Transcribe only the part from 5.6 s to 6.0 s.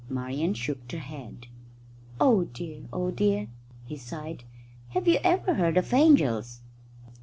of